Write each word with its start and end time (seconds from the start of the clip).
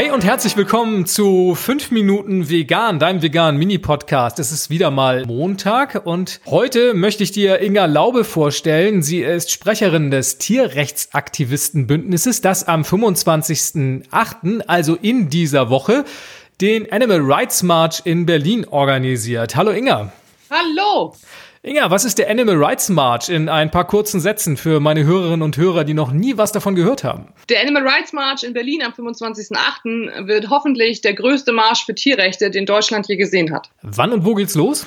Hey 0.00 0.12
und 0.12 0.24
herzlich 0.24 0.56
willkommen 0.56 1.04
zu 1.04 1.54
5 1.54 1.90
Minuten 1.90 2.48
Vegan, 2.48 2.98
deinem 2.98 3.20
veganen 3.20 3.58
Mini-Podcast. 3.58 4.38
Es 4.38 4.50
ist 4.50 4.70
wieder 4.70 4.90
mal 4.90 5.26
Montag 5.26 6.06
und 6.06 6.40
heute 6.46 6.94
möchte 6.94 7.22
ich 7.22 7.32
dir 7.32 7.60
Inga 7.60 7.84
Laube 7.84 8.24
vorstellen. 8.24 9.02
Sie 9.02 9.20
ist 9.20 9.50
Sprecherin 9.50 10.10
des 10.10 10.38
Tierrechtsaktivistenbündnisses, 10.38 12.40
das 12.40 12.66
am 12.66 12.80
25.08., 12.80 14.62
also 14.66 14.96
in 14.96 15.28
dieser 15.28 15.68
Woche, 15.68 16.06
den 16.62 16.90
Animal 16.90 17.20
Rights 17.20 17.62
March 17.62 18.00
in 18.04 18.24
Berlin 18.24 18.64
organisiert. 18.70 19.54
Hallo 19.54 19.70
Inga. 19.70 20.14
Hallo. 20.48 21.14
Inga, 21.62 21.90
was 21.90 22.06
ist 22.06 22.18
der 22.18 22.30
Animal 22.30 22.56
Rights 22.56 22.88
March 22.88 23.28
in 23.28 23.50
ein 23.50 23.70
paar 23.70 23.86
kurzen 23.86 24.18
Sätzen 24.18 24.56
für 24.56 24.80
meine 24.80 25.04
Hörerinnen 25.04 25.42
und 25.42 25.58
Hörer, 25.58 25.84
die 25.84 25.92
noch 25.92 26.10
nie 26.10 26.38
was 26.38 26.52
davon 26.52 26.74
gehört 26.74 27.04
haben? 27.04 27.34
Der 27.50 27.60
Animal 27.60 27.86
Rights 27.86 28.14
March 28.14 28.44
in 28.44 28.54
Berlin 28.54 28.80
am 28.82 28.92
25.08. 28.92 30.26
wird 30.26 30.48
hoffentlich 30.48 31.02
der 31.02 31.12
größte 31.12 31.52
Marsch 31.52 31.84
für 31.84 31.94
Tierrechte, 31.94 32.50
den 32.50 32.64
Deutschland 32.64 33.08
je 33.08 33.16
gesehen 33.16 33.52
hat. 33.52 33.68
Wann 33.82 34.10
und 34.14 34.24
wo 34.24 34.34
geht's 34.34 34.54
los? 34.54 34.86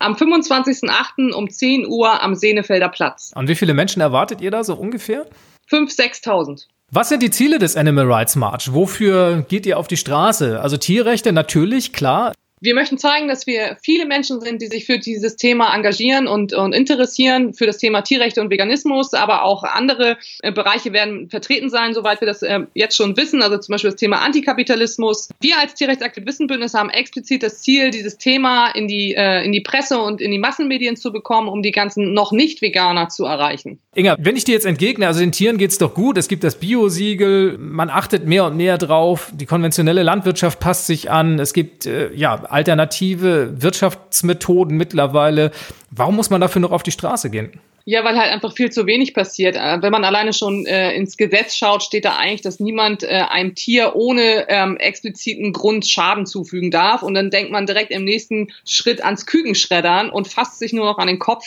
Am 0.00 0.14
25.08. 0.14 1.30
um 1.30 1.48
10 1.48 1.86
Uhr 1.86 2.20
am 2.20 2.34
Senefelder 2.34 2.88
Platz. 2.88 3.30
Und 3.36 3.46
wie 3.46 3.54
viele 3.54 3.72
Menschen 3.72 4.02
erwartet 4.02 4.40
ihr 4.40 4.50
da 4.50 4.64
so 4.64 4.74
ungefähr? 4.74 5.26
5.000, 5.70 6.24
6.000. 6.24 6.66
Was 6.90 7.08
sind 7.08 7.22
die 7.22 7.30
Ziele 7.30 7.60
des 7.60 7.76
Animal 7.76 8.12
Rights 8.12 8.34
March? 8.34 8.74
Wofür 8.74 9.44
geht 9.48 9.64
ihr 9.64 9.78
auf 9.78 9.86
die 9.86 9.96
Straße? 9.96 10.60
Also 10.60 10.76
Tierrechte 10.76 11.30
natürlich, 11.30 11.92
klar. 11.92 12.32
Wir 12.62 12.74
möchten 12.74 12.98
zeigen, 12.98 13.26
dass 13.26 13.46
wir 13.46 13.78
viele 13.82 14.04
Menschen 14.04 14.42
sind, 14.42 14.60
die 14.60 14.66
sich 14.66 14.84
für 14.84 14.98
dieses 14.98 15.36
Thema 15.36 15.74
engagieren 15.74 16.26
und, 16.26 16.52
und 16.52 16.74
interessieren, 16.74 17.54
für 17.54 17.64
das 17.64 17.78
Thema 17.78 18.02
Tierrechte 18.02 18.42
und 18.42 18.50
Veganismus, 18.50 19.14
aber 19.14 19.44
auch 19.44 19.64
andere 19.64 20.18
äh, 20.42 20.52
Bereiche 20.52 20.92
werden 20.92 21.30
vertreten 21.30 21.70
sein, 21.70 21.94
soweit 21.94 22.20
wir 22.20 22.26
das 22.26 22.42
äh, 22.42 22.60
jetzt 22.74 22.96
schon 22.96 23.16
wissen, 23.16 23.42
also 23.42 23.56
zum 23.56 23.72
Beispiel 23.72 23.90
das 23.90 23.98
Thema 23.98 24.18
Antikapitalismus. 24.20 25.30
Wir 25.40 25.58
als 25.58 25.72
Tierrechtsaktivistenbündnis 25.72 26.74
haben 26.74 26.90
explizit 26.90 27.42
das 27.42 27.62
Ziel, 27.62 27.90
dieses 27.90 28.18
Thema 28.18 28.68
in 28.72 28.88
die, 28.88 29.14
äh, 29.16 29.42
in 29.42 29.52
die 29.52 29.62
Presse 29.62 29.98
und 29.98 30.20
in 30.20 30.30
die 30.30 30.38
Massenmedien 30.38 30.96
zu 30.96 31.12
bekommen, 31.12 31.48
um 31.48 31.62
die 31.62 31.72
ganzen 31.72 32.12
noch 32.12 32.30
nicht 32.30 32.60
Veganer 32.60 33.08
zu 33.08 33.24
erreichen. 33.24 33.78
Inga, 33.94 34.16
wenn 34.20 34.36
ich 34.36 34.44
dir 34.44 34.52
jetzt 34.52 34.66
entgegne, 34.66 35.06
also 35.06 35.20
den 35.20 35.32
Tieren 35.32 35.56
geht's 35.56 35.78
doch 35.78 35.94
gut, 35.94 36.18
es 36.18 36.28
gibt 36.28 36.44
das 36.44 36.56
Biosiegel, 36.56 37.56
man 37.56 37.88
achtet 37.88 38.26
mehr 38.26 38.44
und 38.44 38.58
mehr 38.58 38.76
drauf, 38.76 39.32
die 39.34 39.46
konventionelle 39.46 40.02
Landwirtschaft 40.02 40.60
passt 40.60 40.86
sich 40.86 41.10
an, 41.10 41.38
es 41.38 41.54
gibt 41.54 41.86
äh, 41.86 42.12
ja 42.12 42.49
alternative 42.50 43.62
Wirtschaftsmethoden 43.62 44.76
mittlerweile. 44.76 45.50
Warum 45.90 46.16
muss 46.16 46.30
man 46.30 46.40
dafür 46.40 46.60
noch 46.60 46.72
auf 46.72 46.82
die 46.82 46.92
Straße 46.92 47.30
gehen? 47.30 47.60
Ja, 47.90 48.04
weil 48.04 48.16
halt 48.16 48.30
einfach 48.30 48.52
viel 48.52 48.70
zu 48.70 48.86
wenig 48.86 49.14
passiert. 49.14 49.56
Äh, 49.56 49.82
wenn 49.82 49.90
man 49.90 50.04
alleine 50.04 50.32
schon 50.32 50.64
äh, 50.64 50.94
ins 50.94 51.16
Gesetz 51.16 51.56
schaut, 51.56 51.82
steht 51.82 52.04
da 52.04 52.14
eigentlich, 52.14 52.40
dass 52.40 52.60
niemand 52.60 53.02
äh, 53.02 53.24
einem 53.28 53.56
Tier 53.56 53.96
ohne 53.96 54.48
ähm, 54.48 54.76
expliziten 54.76 55.52
Grund 55.52 55.84
Schaden 55.88 56.24
zufügen 56.24 56.70
darf. 56.70 57.02
Und 57.02 57.14
dann 57.14 57.30
denkt 57.30 57.50
man 57.50 57.66
direkt 57.66 57.90
im 57.90 58.04
nächsten 58.04 58.52
Schritt 58.64 59.02
ans 59.04 59.26
Kükenschreddern 59.26 60.08
und 60.08 60.28
fasst 60.28 60.60
sich 60.60 60.72
nur 60.72 60.84
noch 60.84 60.98
an 60.98 61.08
den 61.08 61.18
Kopf. 61.18 61.44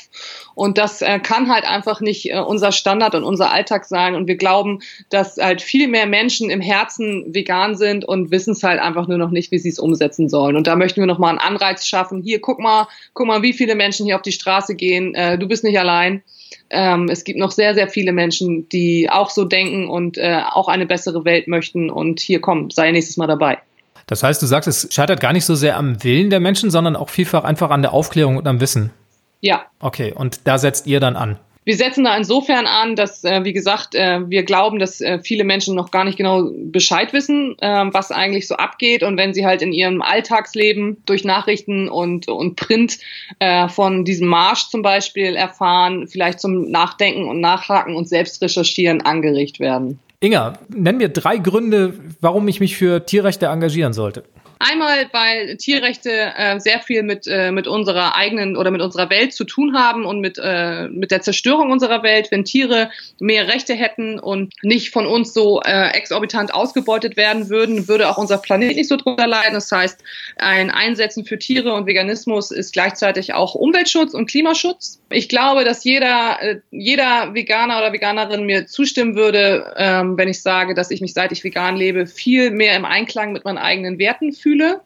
Und 0.53 0.77
das 0.77 1.01
äh, 1.01 1.19
kann 1.19 1.49
halt 1.49 1.63
einfach 1.63 2.01
nicht 2.01 2.29
äh, 2.29 2.39
unser 2.39 2.73
Standard 2.73 3.15
und 3.15 3.23
unser 3.23 3.53
Alltag 3.53 3.85
sein. 3.85 4.13
Und 4.13 4.27
wir 4.27 4.35
glauben, 4.35 4.81
dass 5.09 5.37
halt 5.37 5.61
viel 5.61 5.87
mehr 5.87 6.07
Menschen 6.07 6.49
im 6.49 6.59
Herzen 6.59 7.33
vegan 7.33 7.77
sind 7.77 8.03
und 8.03 8.31
wissen 8.31 8.51
es 8.51 8.63
halt 8.63 8.81
einfach 8.81 9.07
nur 9.07 9.17
noch 9.17 9.31
nicht, 9.31 9.51
wie 9.51 9.59
sie 9.59 9.69
es 9.69 9.79
umsetzen 9.79 10.27
sollen. 10.27 10.57
Und 10.57 10.67
da 10.67 10.75
möchten 10.75 10.99
wir 10.99 11.07
nochmal 11.07 11.29
einen 11.29 11.39
Anreiz 11.39 11.87
schaffen. 11.87 12.21
Hier, 12.21 12.41
guck 12.41 12.59
mal, 12.59 12.89
guck 13.13 13.27
mal, 13.27 13.43
wie 13.43 13.53
viele 13.53 13.75
Menschen 13.75 14.05
hier 14.05 14.17
auf 14.17 14.21
die 14.23 14.33
Straße 14.33 14.75
gehen. 14.75 15.15
Äh, 15.15 15.37
du 15.37 15.47
bist 15.47 15.63
nicht 15.63 15.79
allein. 15.79 16.21
Ähm, 16.69 17.07
es 17.09 17.23
gibt 17.23 17.39
noch 17.39 17.51
sehr, 17.51 17.73
sehr 17.73 17.87
viele 17.87 18.11
Menschen, 18.11 18.67
die 18.69 19.09
auch 19.09 19.29
so 19.29 19.45
denken 19.45 19.87
und 19.87 20.17
äh, 20.17 20.41
auch 20.51 20.67
eine 20.67 20.85
bessere 20.85 21.25
Welt 21.25 21.47
möchten. 21.47 21.89
Und 21.89 22.19
hier 22.19 22.41
komm, 22.41 22.69
sei 22.69 22.91
nächstes 22.91 23.17
Mal 23.17 23.27
dabei. 23.27 23.59
Das 24.07 24.23
heißt, 24.23 24.41
du 24.41 24.45
sagst, 24.45 24.67
es 24.67 24.87
scheitert 24.91 25.19
gar 25.19 25.33
nicht 25.33 25.45
so 25.45 25.55
sehr 25.55 25.77
am 25.77 26.03
Willen 26.03 26.29
der 26.29 26.39
Menschen, 26.39 26.71
sondern 26.71 26.95
auch 26.95 27.09
vielfach 27.09 27.43
einfach 27.43 27.69
an 27.69 27.81
der 27.81 27.93
Aufklärung 27.93 28.37
und 28.37 28.47
am 28.47 28.59
Wissen. 28.59 28.91
Ja. 29.39 29.65
Okay, 29.79 30.13
und 30.13 30.47
da 30.47 30.57
setzt 30.57 30.87
ihr 30.87 30.99
dann 30.99 31.15
an. 31.15 31.37
Wir 31.65 31.77
setzen 31.77 32.03
da 32.03 32.15
insofern 32.17 32.65
an, 32.67 32.95
dass, 32.95 33.23
äh, 33.23 33.43
wie 33.43 33.53
gesagt, 33.53 33.95
äh, 33.95 34.29
wir 34.29 34.43
glauben, 34.43 34.79
dass 34.79 35.01
äh, 35.01 35.19
viele 35.19 35.43
Menschen 35.43 35.75
noch 35.75 35.91
gar 35.91 36.03
nicht 36.03 36.17
genau 36.17 36.49
Bescheid 36.53 37.13
wissen, 37.13 37.55
äh, 37.59 37.85
was 37.91 38.11
eigentlich 38.11 38.47
so 38.47 38.55
abgeht. 38.55 39.03
Und 39.03 39.17
wenn 39.17 39.33
sie 39.33 39.45
halt 39.45 39.61
in 39.61 39.71
ihrem 39.71 40.01
Alltagsleben 40.01 40.97
durch 41.05 41.23
Nachrichten 41.23 41.87
und, 41.87 42.27
und 42.27 42.55
Print 42.55 42.99
äh, 43.39 43.69
von 43.69 44.03
diesem 44.05 44.27
Marsch 44.27 44.69
zum 44.69 44.81
Beispiel 44.81 45.35
erfahren, 45.35 46.07
vielleicht 46.07 46.39
zum 46.39 46.69
Nachdenken 46.69 47.27
und 47.27 47.39
Nachhaken 47.39 47.95
und 47.95 48.09
Selbstrecherchieren 48.09 49.01
angeregt 49.01 49.59
werden. 49.59 49.99
Inga, 50.19 50.57
nenn 50.69 50.97
mir 50.97 51.09
drei 51.09 51.37
Gründe, 51.37 51.93
warum 52.21 52.47
ich 52.47 52.61
mich 52.61 52.77
für 52.77 53.05
Tierrechte 53.05 53.47
engagieren 53.47 53.91
sollte. 53.91 54.23
Einmal, 54.65 55.07
weil 55.11 55.57
Tierrechte 55.57 56.09
äh, 56.37 56.57
sehr 56.57 56.79
viel 56.79 57.03
mit, 57.03 57.27
äh, 57.27 57.51
mit 57.51 57.67
unserer 57.67 58.15
eigenen 58.15 58.55
oder 58.55 58.71
mit 58.71 58.81
unserer 58.81 59.09
Welt 59.09 59.33
zu 59.33 59.43
tun 59.43 59.77
haben 59.77 60.05
und 60.05 60.21
mit, 60.21 60.39
äh, 60.41 60.87
mit 60.87 61.11
der 61.11 61.21
Zerstörung 61.21 61.69
unserer 61.69 62.01
Welt. 62.01 62.31
Wenn 62.31 62.45
Tiere 62.45 62.89
mehr 63.19 63.49
Rechte 63.49 63.73
hätten 63.73 64.19
und 64.19 64.53
nicht 64.61 64.91
von 64.91 65.05
uns 65.05 65.33
so 65.33 65.61
äh, 65.61 65.89
exorbitant 65.89 66.53
ausgebeutet 66.53 67.17
werden 67.17 67.49
würden, 67.49 67.89
würde 67.89 68.09
auch 68.09 68.17
unser 68.17 68.37
Planet 68.37 68.77
nicht 68.77 68.87
so 68.87 68.95
drunter 68.95 69.27
leiden. 69.27 69.53
Das 69.53 69.69
heißt, 69.69 70.01
ein 70.37 70.71
Einsetzen 70.71 71.25
für 71.25 71.37
Tiere 71.37 71.73
und 71.73 71.85
Veganismus 71.85 72.51
ist 72.51 72.71
gleichzeitig 72.71 73.33
auch 73.33 73.55
Umweltschutz 73.55 74.13
und 74.13 74.29
Klimaschutz. 74.29 75.01
Ich 75.09 75.27
glaube, 75.27 75.65
dass 75.65 75.83
jeder, 75.83 76.41
äh, 76.41 76.59
jeder 76.71 77.33
Veganer 77.33 77.79
oder 77.79 77.91
Veganerin 77.91 78.45
mir 78.45 78.65
zustimmen 78.65 79.15
würde, 79.15 79.73
ähm, 79.75 80.17
wenn 80.17 80.29
ich 80.29 80.41
sage, 80.41 80.73
dass 80.73 80.89
ich 80.89 81.01
mich 81.01 81.13
seit 81.13 81.33
ich 81.33 81.43
vegan 81.43 81.75
lebe 81.75 82.07
viel 82.07 82.51
mehr 82.51 82.77
im 82.77 82.85
Einklang 82.85 83.33
mit 83.33 83.43
meinen 83.43 83.57
eigenen 83.57 83.99
Werten 83.99 84.31
fühle 84.31 84.52
fühle 84.53 84.81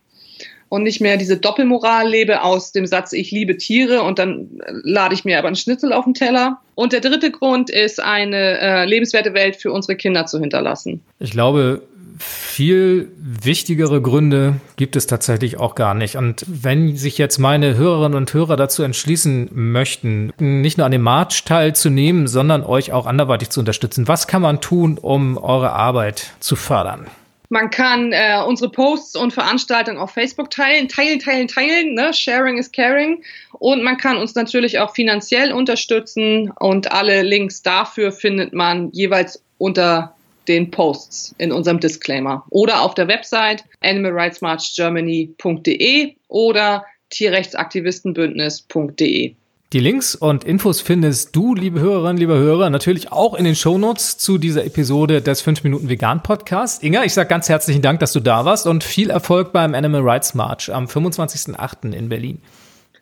und 0.70 0.84
nicht 0.84 1.00
mehr 1.00 1.18
diese 1.18 1.38
Doppelmoral 1.38 2.10
lebe 2.10 2.42
aus 2.42 2.72
dem 2.72 2.86
Satz, 2.86 3.14
ich 3.14 3.32
liebe 3.32 3.58
Tiere 3.58 4.02
und 4.02 4.20
dann 4.20 4.60
lade 4.84 5.14
ich 5.14 5.24
mir 5.24 5.38
aber 5.40 5.48
einen 5.48 5.56
Schnitzel 5.56 5.94
auf 5.94 6.06
den 6.06 6.14
Teller. 6.14 6.60
Und 6.76 6.94
der 6.94 7.00
dritte 7.00 7.32
Grund 7.32 7.70
ist, 7.70 8.02
eine 8.02 8.60
äh, 8.60 8.86
lebenswerte 8.86 9.34
Welt 9.34 9.56
für 9.56 9.72
unsere 9.72 9.96
Kinder 9.96 10.26
zu 10.26 10.40
hinterlassen. 10.40 11.02
Ich 11.20 11.32
glaube, 11.32 11.82
viel 12.20 13.12
wichtigere 13.18 14.02
Gründe 14.02 14.56
gibt 14.76 14.96
es 14.96 15.08
tatsächlich 15.08 15.58
auch 15.58 15.76
gar 15.76 15.94
nicht. 15.94 16.18
Und 16.18 16.44
wenn 16.48 16.98
sich 16.98 17.18
jetzt 17.18 17.38
meine 17.38 17.78
Hörerinnen 17.78 18.18
und 18.18 18.34
Hörer 18.34 18.58
dazu 18.58 18.84
entschließen 18.84 19.50
möchten, 19.54 20.34
nicht 20.40 20.78
nur 20.78 20.86
an 20.86 20.92
dem 20.92 21.04
March 21.04 21.46
teilzunehmen, 21.46 22.28
sondern 22.28 22.64
euch 22.64 22.92
auch 22.92 23.06
anderweitig 23.06 23.52
zu 23.52 23.60
unterstützen, 23.62 24.08
was 24.08 24.28
kann 24.28 24.42
man 24.42 24.60
tun, 24.60 24.98
um 24.98 25.38
eure 25.38 25.72
Arbeit 25.72 26.34
zu 26.40 26.56
fördern? 26.56 27.06
Man 27.50 27.70
kann 27.70 28.12
äh, 28.12 28.42
unsere 28.46 28.70
Posts 28.70 29.16
und 29.16 29.34
Veranstaltungen 29.34 29.98
auf 29.98 30.12
Facebook 30.12 30.50
teilen, 30.50 30.90
teilen, 30.90 31.20
teilen, 31.20 31.48
teilen. 31.48 31.94
Ne? 31.94 32.14
Sharing 32.14 32.58
is 32.58 32.70
caring. 32.72 33.24
Und 33.54 33.84
man 33.84 33.98
kann 33.98 34.18
uns 34.18 34.36
natürlich 34.36 34.80
auch 34.80 34.94
finanziell 34.94 35.54
unterstützen. 35.54 36.52
Und 36.60 36.92
alle 36.92 37.22
Links 37.22 37.62
dafür 37.62 38.12
findet 38.12 38.52
man 38.54 38.92
jeweils 38.92 39.42
unter 39.58 40.14
den 40.48 40.72
Posts 40.72 41.36
in 41.38 41.52
unserem 41.52 41.80
Disclaimer 41.80 42.44
oder 42.50 42.82
auf 42.82 42.96
der 42.96 43.08
Website 43.08 43.64
animalrightsmarchgermany.de 43.82 46.16
oder 46.30 46.86
tierrechtsaktivistenbündnis.de. 47.10 49.36
Die 49.74 49.82
Links 49.82 50.16
und 50.16 50.46
Infos 50.46 50.80
findest 50.80 51.36
du, 51.36 51.54
liebe 51.54 51.82
Hörerinnen, 51.82 52.16
liebe 52.16 52.36
Hörer, 52.36 52.70
natürlich 52.70 53.12
auch 53.12 53.34
in 53.34 53.44
den 53.44 53.54
Shownotes 53.54 54.18
zu 54.18 54.38
dieser 54.38 54.64
Episode 54.64 55.22
des 55.22 55.42
5 55.42 55.66
Minuten 55.66 55.90
Vegan 55.90 56.24
Podcast. 56.24 56.86
Inga, 56.86 57.04
ich 57.04 57.14
sage 57.14 57.28
ganz 57.28 57.50
herzlichen 57.50 57.82
Dank, 57.82 58.00
dass 58.00 58.14
du 58.14 58.22
da 58.22 58.46
warst 58.46 58.66
und 58.66 58.86
viel 58.86 59.10
Erfolg 59.10 59.52
beim 59.52 59.76
Animal 59.76 60.04
Rights 60.04 60.36
March 60.36 60.74
am 60.74 60.86
25.08. 60.86 61.92
in 61.92 62.08
Berlin. 62.08 62.42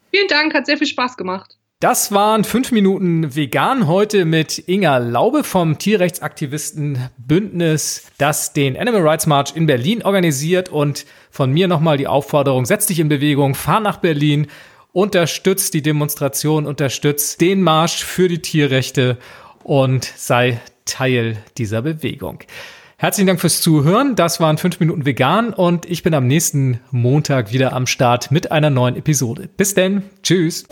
Vielen 0.09 0.27
Dank, 0.27 0.55
hat 0.55 0.65
sehr 0.65 0.79
viel 0.79 0.87
Spaß 0.87 1.17
gemacht. 1.17 1.59
Das 1.81 2.11
waren 2.11 2.43
5 2.43 2.71
Minuten 2.71 3.35
Vegan 3.35 3.85
heute 3.85 4.25
mit 4.25 4.67
Inga 4.67 4.97
Laube 4.97 5.43
vom 5.43 5.77
Tierrechtsaktivistenbündnis, 5.77 8.07
das 8.17 8.53
den 8.53 8.75
Animal 8.75 9.07
Rights 9.07 9.27
March 9.27 9.55
in 9.55 9.67
Berlin 9.67 10.01
organisiert 10.01 10.69
und 10.69 11.05
von 11.29 11.51
mir 11.51 11.67
nochmal 11.67 11.97
die 11.97 12.07
Aufforderung, 12.07 12.65
setz 12.65 12.87
dich 12.87 12.99
in 12.99 13.07
Bewegung, 13.07 13.53
fahr 13.53 13.81
nach 13.81 13.97
Berlin 13.97 14.47
unterstützt 14.95 15.73
die 15.73 15.81
Demonstration, 15.81 16.65
unterstützt 16.65 17.41
den 17.41 17.61
Marsch 17.61 18.05
für 18.05 18.29
die 18.29 18.41
Tierrechte 18.41 19.17
und 19.63 20.05
sei 20.15 20.61
Teil 20.85 21.37
dieser 21.57 21.81
Bewegung. 21.81 22.39
Herzlichen 22.95 23.27
Dank 23.27 23.41
fürs 23.41 23.59
Zuhören. 23.59 24.15
Das 24.15 24.39
waren 24.39 24.57
5 24.57 24.79
Minuten 24.79 25.05
vegan 25.05 25.53
und 25.53 25.85
ich 25.85 26.01
bin 26.01 26.13
am 26.13 26.27
nächsten 26.27 26.79
Montag 26.91 27.51
wieder 27.51 27.73
am 27.73 27.87
Start 27.87 28.31
mit 28.31 28.53
einer 28.53 28.69
neuen 28.69 28.95
Episode. 28.95 29.49
Bis 29.57 29.73
denn. 29.73 30.03
Tschüss. 30.23 30.65